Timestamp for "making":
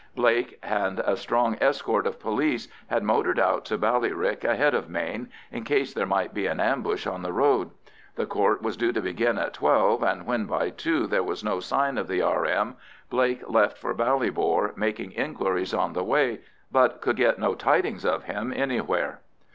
14.75-15.11